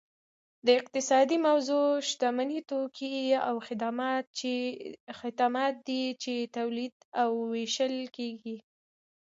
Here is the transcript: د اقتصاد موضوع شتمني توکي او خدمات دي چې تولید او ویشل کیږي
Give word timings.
د 0.65 0.67
اقتصاد 0.79 1.29
موضوع 1.47 1.87
شتمني 2.09 2.59
توکي 2.71 3.15
او 3.47 3.55
خدمات 5.27 5.75
دي 5.87 6.03
چې 6.23 6.33
تولید 6.57 6.95
او 7.21 7.29
ویشل 7.51 7.95
کیږي 8.17 8.57